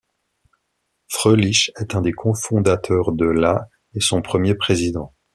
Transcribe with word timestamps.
Fröhlich 1.11 1.71
est 1.79 1.93
un 1.93 2.01
des 2.01 2.11
co-fondateurs 2.11 3.11
de 3.11 3.25
la 3.27 3.67
et 3.93 3.99
son 3.99 4.23
premier 4.23 4.55
président. 4.55 5.13